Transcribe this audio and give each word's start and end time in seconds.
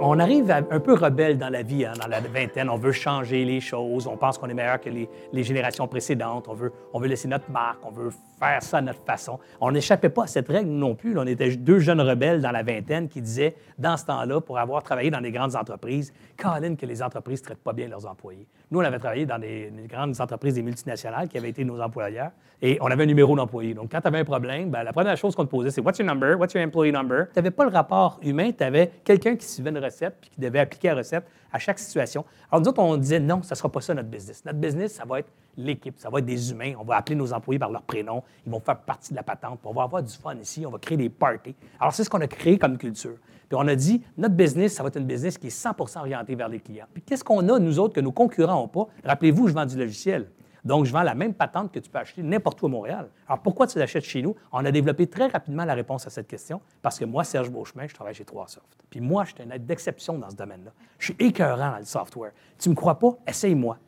On 0.00 0.18
arrive 0.18 0.50
un 0.50 0.80
peu 0.80 0.92
rebelle 0.92 1.38
dans 1.38 1.48
la 1.48 1.62
vie, 1.62 1.86
hein, 1.86 1.94
dans 1.98 2.06
la 2.06 2.20
vingtaine. 2.20 2.68
On 2.68 2.76
veut 2.76 2.92
changer 2.92 3.44
les 3.46 3.60
choses. 3.60 4.06
On 4.06 4.16
pense 4.16 4.36
qu'on 4.36 4.48
est 4.48 4.54
meilleur 4.54 4.78
que 4.78 4.90
les, 4.90 5.42
générations 5.42 5.88
précédentes. 5.88 6.46
On 6.48 6.54
veut, 6.54 6.72
on 6.92 7.00
veut 7.00 7.08
laisser 7.08 7.28
notre 7.28 7.50
marque. 7.50 7.78
On 7.82 7.90
faire 8.38 8.62
ça 8.62 8.78
à 8.78 8.80
notre 8.80 9.02
façon. 9.04 9.38
On 9.60 9.70
n'échappait 9.70 10.08
pas 10.08 10.24
à 10.24 10.26
cette 10.26 10.48
règle 10.48 10.70
non 10.70 10.94
plus. 10.94 11.18
On 11.18 11.26
était 11.26 11.56
deux 11.56 11.78
jeunes 11.78 12.00
rebelles 12.00 12.40
dans 12.40 12.50
la 12.50 12.62
vingtaine 12.62 13.08
qui 13.08 13.20
disaient, 13.20 13.54
dans 13.78 13.96
ce 13.96 14.04
temps-là, 14.06 14.40
pour 14.40 14.58
avoir 14.58 14.82
travaillé 14.82 15.10
dans 15.10 15.20
des 15.20 15.32
grandes 15.32 15.56
entreprises, 15.56 16.12
Colin, 16.36 16.76
que 16.76 16.86
les 16.86 17.02
entreprises 17.02 17.40
ne 17.40 17.46
traitent 17.46 17.64
pas 17.64 17.72
bien 17.72 17.88
leurs 17.88 18.06
employés. 18.06 18.46
Nous, 18.70 18.80
on 18.80 18.84
avait 18.84 18.98
travaillé 18.98 19.26
dans 19.26 19.38
des, 19.38 19.70
des 19.70 19.86
grandes 19.86 20.20
entreprises, 20.20 20.54
des 20.54 20.62
multinationales 20.62 21.28
qui 21.28 21.38
avaient 21.38 21.50
été 21.50 21.64
nos 21.64 21.80
employeurs. 21.80 22.30
Et 22.62 22.78
on 22.80 22.86
avait 22.86 23.02
un 23.02 23.06
numéro 23.06 23.36
d'employé. 23.36 23.74
Donc, 23.74 23.90
quand 23.90 24.00
tu 24.00 24.08
avais 24.08 24.20
un 24.20 24.24
problème, 24.24 24.70
ben, 24.70 24.82
la 24.82 24.92
première 24.92 25.16
chose 25.16 25.34
qu'on 25.34 25.44
te 25.44 25.50
posait, 25.50 25.70
c'est 25.70 25.82
What's 25.82 25.98
your 25.98 26.06
number? 26.06 26.38
What's 26.38 26.54
your 26.54 26.64
employee 26.64 26.92
number? 26.92 27.26
Tu 27.28 27.36
n'avais 27.36 27.50
pas 27.50 27.64
le 27.64 27.70
rapport 27.70 28.18
humain, 28.22 28.50
tu 28.56 28.64
avais 28.64 28.90
quelqu'un 29.04 29.36
qui 29.36 29.46
suivait 29.46 29.70
une 29.70 29.78
recette 29.78 30.16
puis 30.20 30.30
qui 30.30 30.40
devait 30.40 30.60
appliquer 30.60 30.88
la 30.88 30.96
recette 30.96 31.24
à 31.52 31.58
chaque 31.58 31.78
situation. 31.78 32.24
Alors, 32.50 32.62
nous 32.62 32.68
autres, 32.68 32.80
on 32.80 32.96
disait 32.96 33.20
non, 33.20 33.42
ça 33.42 33.54
ne 33.54 33.58
sera 33.58 33.70
pas 33.70 33.80
ça 33.80 33.92
notre 33.94 34.08
business. 34.08 34.42
Notre 34.44 34.58
business, 34.58 34.94
ça 34.94 35.04
va 35.04 35.20
être 35.20 35.30
l'équipe, 35.56 35.98
ça 35.98 36.10
va 36.10 36.18
être 36.18 36.24
des 36.24 36.50
humains. 36.50 36.74
On 36.78 36.84
va 36.84 36.96
appeler 36.96 37.16
nos 37.16 37.32
employés 37.32 37.58
par 37.58 37.70
leur 37.70 37.82
prénom. 37.82 38.22
Ils 38.46 38.52
vont 38.52 38.60
faire 38.60 38.78
partie 38.78 39.12
de 39.12 39.16
la 39.16 39.22
patente. 39.22 39.60
On 39.64 39.72
va 39.72 39.82
avoir 39.82 40.02
du 40.02 40.12
fun 40.12 40.34
ici. 40.36 40.64
On 40.66 40.70
va 40.70 40.78
créer 40.78 40.98
des 40.98 41.08
parties. 41.08 41.54
Alors, 41.80 41.92
c'est 41.92 42.04
ce 42.04 42.10
qu'on 42.10 42.20
a 42.20 42.26
créé 42.26 42.58
comme 42.58 42.78
culture. 42.78 43.16
Puis 43.48 43.56
on 43.56 43.66
a 43.68 43.74
dit, 43.74 44.02
notre 44.16 44.34
business, 44.34 44.74
ça 44.74 44.82
va 44.82 44.88
être 44.88 44.98
une 44.98 45.06
business 45.06 45.38
qui 45.38 45.46
est 45.46 45.50
100 45.50 45.96
orientée 45.96 46.34
vers 46.34 46.48
les 46.48 46.60
clients. 46.60 46.86
Puis 46.92 47.02
qu'est-ce 47.02 47.22
qu'on 47.22 47.48
a, 47.48 47.58
nous 47.58 47.78
autres, 47.78 47.94
que 47.94 48.00
nos 48.00 48.12
concurrents 48.12 48.60
n'ont 48.60 48.68
pas? 48.68 48.86
Rappelez-vous, 49.04 49.48
je 49.48 49.54
vends 49.54 49.66
du 49.66 49.76
logiciel. 49.76 50.30
Donc, 50.64 50.84
je 50.84 50.92
vends 50.92 51.04
la 51.04 51.14
même 51.14 51.32
patente 51.32 51.70
que 51.70 51.78
tu 51.78 51.88
peux 51.88 51.98
acheter 51.98 52.24
n'importe 52.24 52.60
où 52.60 52.66
à 52.66 52.68
Montréal. 52.68 53.08
Alors, 53.28 53.40
pourquoi 53.40 53.68
tu 53.68 53.78
l'achètes 53.78 54.02
chez 54.02 54.20
nous? 54.20 54.34
On 54.50 54.64
a 54.64 54.72
développé 54.72 55.06
très 55.06 55.28
rapidement 55.28 55.64
la 55.64 55.74
réponse 55.74 56.04
à 56.08 56.10
cette 56.10 56.26
question 56.26 56.60
parce 56.82 56.98
que 56.98 57.04
moi, 57.04 57.22
Serge 57.22 57.50
Beauchemin, 57.50 57.86
je 57.86 57.94
travaille 57.94 58.14
chez 58.14 58.24
3Soft. 58.24 58.62
Puis 58.90 59.00
moi, 59.00 59.22
je 59.22 59.34
suis 59.34 59.42
un 59.44 59.50
être 59.54 59.64
d'exception 59.64 60.18
dans 60.18 60.28
ce 60.28 60.34
domaine-là. 60.34 60.72
Je 60.98 61.04
suis 61.12 61.16
écœurant 61.20 61.70
dans 61.70 61.78
le 61.78 61.84
software. 61.84 62.32
Tu 62.58 62.68
ne 62.68 62.74
me 62.74 62.76
crois 62.76 62.98
pas? 62.98 63.16
Essaye-moi. 63.28 63.78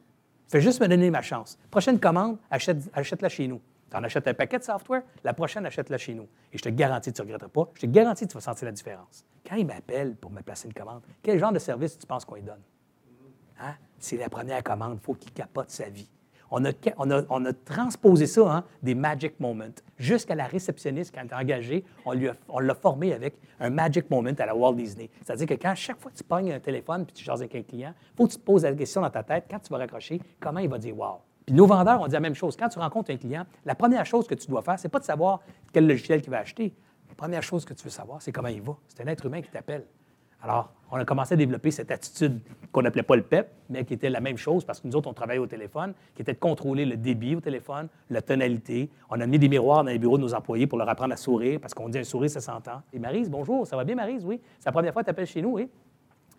Fais 0.49 0.61
juste 0.61 0.81
me 0.81 0.89
donner 0.89 1.11
ma 1.11 1.23
chance. 1.23 1.59
Prochaine 1.71 2.01
commande, 2.01 2.39
achète, 2.51 2.79
achète-la 2.95 3.29
chez 3.29 3.47
nous. 3.47 3.61
Tu 3.91 3.97
en 3.97 4.05
achètes 4.05 4.27
un 4.29 4.35
paquet 4.35 4.59
de 4.59 4.65
software, 4.65 5.03
la 5.25 5.33
prochaine, 5.35 5.65
achète-la 5.67 5.99
chez 5.99 6.15
nous. 6.15 6.29
Et 6.53 6.59
je 6.59 6.63
te 6.63 6.69
garantis 6.69 7.11
que 7.11 7.17
tu 7.17 7.23
ne 7.23 7.27
regretteras 7.27 7.51
pas. 7.51 7.71
Je 7.75 7.81
te 7.83 7.87
garantis 7.87 8.27
que 8.27 8.33
tu 8.33 8.35
vas 8.35 8.43
sentir 8.43 8.67
la 8.67 8.73
différence. 8.73 9.25
Quand 9.47 9.57
il 9.57 9.67
m'appelle 9.67 10.15
pour 10.17 10.31
me 10.31 10.41
placer 10.41 10.67
une 10.67 10.75
commande, 10.75 11.03
quel 11.23 11.39
genre 11.39 11.53
de 11.53 11.59
service 11.59 11.99
tu 11.99 12.07
penses 12.07 12.25
qu'on 12.25 12.37
lui 12.37 12.43
donne? 12.43 12.63
Hein? 13.61 13.75
C'est 13.99 14.17
la 14.17 14.29
première 14.29 14.63
commande. 14.63 14.99
Il 15.01 15.05
faut 15.05 15.15
qu'il 15.15 15.33
capote 15.33 15.71
sa 15.71 15.89
vie. 15.89 16.09
On 16.51 16.65
a, 16.65 17.53
transposé 17.65 18.27
ça, 18.27 18.51
hein, 18.51 18.65
des 18.83 18.95
magic 18.95 19.39
moments. 19.41 19.65
Jusqu'à 19.99 20.35
la 20.35 20.47
réceptionniste, 20.47 21.15
quand 21.15 21.23
elle 21.23 21.31
est 21.31 21.35
engagée, 21.35 21.85
on 22.05 22.61
l'a 22.61 22.75
formé 22.75 23.13
avec 23.13 23.35
un 23.61 23.71
magic 23.71 24.11
moment 24.11 24.31
à 24.39 24.47
la 24.47 24.55
Walt 24.55 24.75
Disney. 24.75 25.11
C'est-à-dire 25.25 25.47
que 25.47 25.55
quand 25.55 25.75
chaque 25.75 26.01
fois 26.01 26.11
que 26.11 26.17
tu 26.17 26.25
pognes 26.25 26.53
un 26.53 26.61
téléphone 26.61 27.05
puis 27.05 27.15
tu 27.15 27.25
jases 27.25 27.41
avec 27.41 27.55
un 27.55 27.63
client, 27.63 27.93
il 27.99 28.17
faut 28.17 28.27
que 28.27 28.33
tu 28.33 28.39
te 28.39 28.45
poses 28.45 28.63
la 28.63 28.73
question 28.73 29.01
dans 29.01 29.11
ta 29.11 29.23
tête, 29.23 29.45
quand 29.51 29.59
tu 29.59 29.71
vas 29.71 29.79
raccrocher, 29.79 30.21
comment 30.41 30.61
il 30.61 30.69
va 30.69 30.79
dire 30.79 30.97
wow? 30.97 31.21
Puis 31.45 31.55
nos 31.55 31.67
vendeurs, 31.67 32.01
on 32.01 32.07
dit 32.07 32.13
la 32.13 32.21
même 32.21 32.35
chose. 32.35 32.57
Quand 32.57 32.69
tu 32.69 32.79
rencontres 32.79 33.11
un 33.11 33.17
client, 33.17 33.47
la 33.65 33.75
première 33.75 34.05
chose 34.05 34.27
que 34.27 34.35
tu 34.35 34.47
dois 34.49 34.62
faire, 34.62 34.79
c'est 34.79 34.91
pas 34.91 34.99
de 34.99 35.05
savoir 35.05 35.41
quel 35.73 35.87
logiciel 35.87 36.21
il 36.23 36.31
va 36.31 36.41
acheter. 36.41 36.75
La 37.09 37.15
première 37.15 37.43
chose 37.43 37.65
que 37.65 37.73
tu 37.73 37.85
veux 37.85 37.91
savoir, 37.91 38.21
c'est 38.21 38.33
comment 38.33 38.49
il 38.49 38.61
va. 38.61 38.77
C'est 38.87 39.03
un 39.03 39.07
être 39.07 39.25
humain 39.25 39.41
qui 39.41 39.51
t'appelle. 39.51 39.87
Alors, 40.42 40.72
on 40.91 40.97
a 40.97 41.05
commencé 41.05 41.34
à 41.34 41.36
développer 41.36 41.70
cette 41.70 41.91
attitude 41.91 42.41
qu'on 42.72 42.83
n'appelait 42.83 43.03
pas 43.03 43.17
le 43.17 43.22
PEP, 43.22 43.50
mais 43.69 43.84
qui 43.84 43.94
était 43.94 44.08
la 44.08 44.20
même 44.20 44.36
chose 44.36 44.64
parce 44.64 44.81
que 44.81 44.86
nous 44.86 44.97
autres, 44.97 45.08
on 45.08 45.12
travaillait 45.12 45.41
au 45.41 45.47
téléphone, 45.47 45.92
qui 46.14 46.22
était 46.22 46.33
de 46.33 46.39
contrôler 46.39 46.86
le 46.86 46.97
débit 46.97 47.34
au 47.36 47.41
téléphone, 47.41 47.89
la 48.08 48.22
tonalité. 48.22 48.89
On 49.11 49.20
a 49.20 49.27
mis 49.27 49.39
des 49.39 49.48
miroirs 49.48 49.84
dans 49.84 49.91
les 49.91 49.98
bureaux 49.98 50.16
de 50.16 50.22
nos 50.22 50.34
employés 50.34 50.66
pour 50.66 50.78
leur 50.78 50.89
apprendre 50.89 51.12
à 51.12 51.16
sourire 51.16 51.61
parce 51.61 51.75
qu'on 51.75 51.89
dit 51.89 51.98
un 51.98 52.05
sourire, 52.05 52.31
ça 52.31 52.41
s'entend. 52.41 52.83
Et 52.92 52.98
Marise, 52.98 53.28
bonjour, 53.28 53.66
ça 53.66 53.77
va 53.77 53.84
bien, 53.84 53.97
Marise? 53.97 54.25
Oui. 54.25 54.41
C'est 54.59 54.66
la 54.66 54.72
première 54.72 54.92
fois 54.92 55.03
que 55.03 55.06
tu 55.06 55.11
appelles 55.11 55.27
chez 55.27 55.42
nous, 55.42 55.50
oui? 55.50 55.69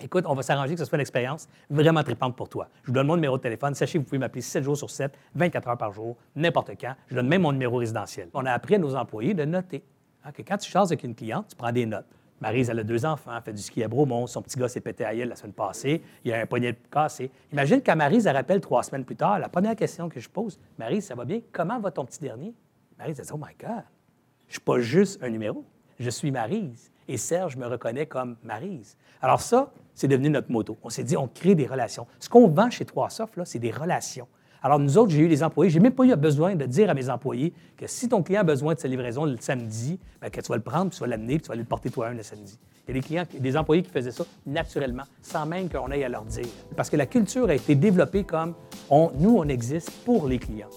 Écoute, 0.01 0.23
on 0.27 0.33
va 0.33 0.41
s'arranger 0.41 0.75
que 0.75 0.79
ce 0.79 0.85
soit 0.85 0.95
une 0.95 1.01
expérience 1.01 1.49
vraiment 1.69 2.01
tripante 2.03 2.35
pour 2.35 2.47
toi. 2.47 2.69
Je 2.83 2.87
vous 2.87 2.93
donne 2.93 3.07
mon 3.07 3.15
numéro 3.15 3.37
de 3.37 3.43
téléphone. 3.43 3.75
Sachez 3.75 3.99
que 3.99 4.03
vous 4.03 4.07
pouvez 4.07 4.17
m'appeler 4.17 4.41
7 4.41 4.63
jours 4.63 4.77
sur 4.77 4.89
7, 4.89 5.13
24 5.35 5.67
heures 5.67 5.77
par 5.77 5.91
jour, 5.91 6.15
n'importe 6.37 6.71
quand. 6.79 6.95
Je 7.07 7.15
donne 7.15 7.27
même 7.27 7.41
mon 7.41 7.51
numéro 7.51 7.77
résidentiel. 7.77 8.29
On 8.33 8.45
a 8.45 8.51
appris 8.53 8.75
à 8.75 8.77
nos 8.77 8.95
employés 8.95 9.33
de 9.33 9.43
noter. 9.43 9.83
Hein, 10.23 10.31
que 10.31 10.41
quand 10.41 10.57
tu 10.57 10.71
chases 10.71 10.89
avec 10.89 11.03
une 11.03 11.15
cliente, 11.15 11.47
tu 11.49 11.55
prends 11.57 11.71
des 11.71 11.85
notes. 11.85 12.05
Maryse, 12.41 12.69
elle 12.69 12.79
a 12.79 12.83
deux 12.83 13.05
enfants, 13.05 13.39
fait 13.41 13.53
du 13.53 13.61
ski 13.61 13.83
à 13.83 13.87
Bromont, 13.87 14.27
son 14.27 14.41
petit 14.41 14.57
gars 14.57 14.67
s'est 14.67 14.81
pété 14.81 15.03
à 15.03 15.13
la 15.13 15.35
semaine 15.35 15.53
passée, 15.53 16.01
il 16.23 16.33
a 16.33 16.39
un 16.39 16.45
poignet 16.45 16.77
cassé. 16.91 17.31
Imagine 17.51 17.81
quand 17.81 17.95
Maryse, 17.95 18.27
elle 18.27 18.35
rappelle 18.35 18.61
trois 18.61 18.83
semaines 18.83 19.05
plus 19.05 19.15
tard, 19.15 19.39
la 19.39 19.49
première 19.49 19.75
question 19.75 20.09
que 20.09 20.19
je 20.19 20.29
pose, 20.29 20.59
Maryse, 20.77 21.05
ça 21.05 21.15
va 21.15 21.25
bien? 21.25 21.41
Comment 21.51 21.79
va 21.79 21.91
ton 21.91 22.05
petit 22.05 22.19
dernier? 22.19 22.53
Maryse, 22.97 23.19
elle 23.19 23.25
dit, 23.25 23.31
oh 23.33 23.37
my 23.37 23.53
God, 23.59 23.83
je 24.47 24.53
suis 24.53 24.61
pas 24.61 24.79
juste 24.79 25.23
un 25.23 25.29
numéro. 25.29 25.63
Je 25.99 26.09
suis 26.09 26.31
Maryse. 26.31 26.91
Et 27.07 27.17
Serge 27.17 27.57
me 27.57 27.65
reconnaît 27.65 28.05
comme 28.05 28.37
Maryse. 28.43 28.97
Alors 29.21 29.41
ça, 29.41 29.71
c'est 29.93 30.07
devenu 30.07 30.29
notre 30.29 30.51
moto. 30.51 30.77
On 30.83 30.89
s'est 30.89 31.03
dit, 31.03 31.17
on 31.17 31.27
crée 31.27 31.55
des 31.55 31.67
relations. 31.67 32.07
Ce 32.19 32.29
qu'on 32.29 32.47
vend 32.47 32.69
chez 32.69 32.85
3Soft, 32.85 33.35
là, 33.35 33.45
c'est 33.45 33.59
des 33.59 33.71
relations. 33.71 34.27
Alors 34.61 34.79
nous 34.79 34.97
autres, 34.97 35.11
j'ai 35.11 35.19
eu 35.19 35.29
des 35.29 35.43
employés. 35.43 35.69
J'ai 35.69 35.79
même 35.79 35.93
pas 35.93 36.03
eu 36.03 36.15
besoin 36.15 36.55
de 36.55 36.65
dire 36.65 36.89
à 36.89 36.93
mes 36.93 37.09
employés 37.09 37.53
que 37.77 37.87
si 37.87 38.09
ton 38.09 38.23
client 38.23 38.41
a 38.41 38.43
besoin 38.43 38.73
de 38.73 38.79
sa 38.79 38.87
livraison 38.87 39.25
le 39.25 39.37
samedi, 39.39 39.99
bien, 40.21 40.29
que 40.29 40.41
tu 40.41 40.47
vas 40.47 40.57
le 40.57 40.61
prendre, 40.61 40.89
puis 40.89 40.97
tu 40.97 41.01
vas 41.01 41.07
l'amener, 41.07 41.35
puis 41.35 41.43
tu 41.43 41.47
vas 41.47 41.53
aller 41.53 41.63
le 41.63 41.67
porter 41.67 41.89
toi-même 41.89 42.17
le 42.17 42.23
samedi. 42.23 42.59
Il 42.87 42.95
y 42.95 42.97
a 42.97 43.01
des 43.01 43.05
clients, 43.05 43.23
des 43.31 43.57
employés 43.57 43.83
qui 43.83 43.91
faisaient 43.91 44.11
ça 44.11 44.25
naturellement, 44.45 45.03
sans 45.21 45.45
même 45.45 45.69
qu'on 45.69 45.91
aille 45.91 46.03
à 46.03 46.09
leur 46.09 46.25
dire. 46.25 46.47
Parce 46.75 46.89
que 46.89 46.97
la 46.97 47.05
culture 47.05 47.47
a 47.47 47.53
été 47.53 47.75
développée 47.75 48.23
comme 48.23 48.55
on, 48.89 49.11
nous, 49.17 49.37
on 49.37 49.47
existe 49.47 49.91
pour 50.05 50.27
les 50.27 50.39
clients. 50.39 50.69